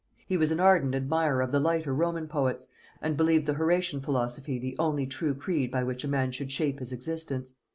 He 0.25 0.35
was 0.35 0.49
an 0.49 0.59
ardent 0.59 0.95
admirer 0.95 1.43
of 1.43 1.51
the 1.51 1.59
lighter 1.59 1.93
Roman 1.93 2.27
poets, 2.27 2.67
and 3.03 3.15
believed 3.15 3.45
the 3.45 3.53
Horatian 3.53 3.99
philosophy 4.01 4.57
the 4.57 4.75
only 4.79 5.05
true 5.05 5.35
creed 5.35 5.69
by 5.69 5.83
which 5.83 6.03
a 6.03 6.07
man 6.07 6.31
should 6.31 6.51
shape 6.51 6.79
his 6.79 6.91
existence. 6.91 7.53